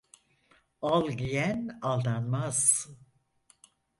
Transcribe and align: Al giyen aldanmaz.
Al 0.91 1.07
giyen 1.19 1.61
aldanmaz. 1.89 2.61